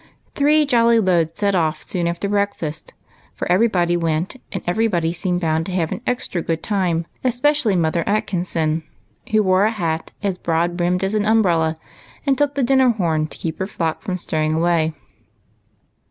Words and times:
Three 0.33 0.65
jolly 0.65 0.97
150 0.97 0.97
EIGHT 0.97 1.29
COUSINS, 1.29 1.29
loads 1.29 1.39
set 1.39 1.53
off 1.55 1.87
soon 1.87 2.07
after 2.07 2.27
breakfast, 2.27 2.95
for 3.35 3.47
everybody 3.51 3.95
went, 3.95 4.35
and 4.51 4.63
everybody 4.65 5.13
seemed 5.13 5.41
bound 5.41 5.67
to 5.67 5.71
have 5.73 5.91
an 5.91 6.01
extra 6.07 6.41
good 6.41 6.63
time, 6.63 7.05
especially 7.23 7.75
Mother 7.75 8.03
Atkinson, 8.07 8.81
who 9.29 9.43
wore 9.43 9.65
a 9.65 9.69
hat 9.69 10.11
as 10.23 10.39
broad 10.39 10.75
brimmed 10.75 11.03
as 11.03 11.13
an 11.13 11.21
miibrella, 11.25 11.77
and 12.25 12.35
took 12.35 12.55
the 12.55 12.63
dinner 12.63 12.89
horn 12.89 13.27
to 13.27 13.37
keep 13.37 13.59
her 13.59 13.67
flock 13.67 14.01
from 14.01 14.17
straying 14.17 14.55
away. 14.55 14.93